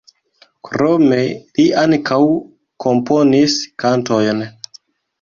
[0.69, 1.19] Krome
[1.59, 2.19] li ankaŭ
[2.87, 4.47] komponis kantojn.